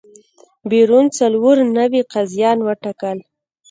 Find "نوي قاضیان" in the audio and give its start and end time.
1.77-2.57